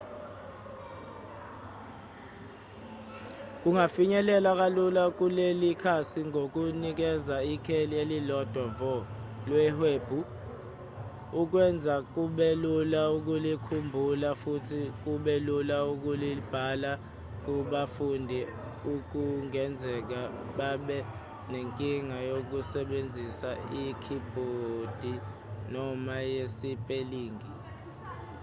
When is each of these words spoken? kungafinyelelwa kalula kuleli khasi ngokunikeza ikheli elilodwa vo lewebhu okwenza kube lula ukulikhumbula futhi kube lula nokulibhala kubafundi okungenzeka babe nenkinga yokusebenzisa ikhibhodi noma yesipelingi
kungafinyelelwa 3.63 4.51
kalula 4.59 5.03
kuleli 5.17 5.71
khasi 5.83 6.19
ngokunikeza 6.29 7.35
ikheli 7.53 7.95
elilodwa 8.03 8.63
vo 8.79 8.95
lewebhu 9.49 10.19
okwenza 11.39 11.95
kube 12.13 12.49
lula 12.63 13.01
ukulikhumbula 13.17 14.29
futhi 14.41 14.81
kube 15.03 15.33
lula 15.47 15.77
nokulibhala 15.85 16.91
kubafundi 17.45 18.39
okungenzeka 18.93 20.21
babe 20.57 20.99
nenkinga 21.51 22.17
yokusebenzisa 22.29 23.49
ikhibhodi 23.83 25.13
noma 25.73 26.15
yesipelingi 26.33 27.51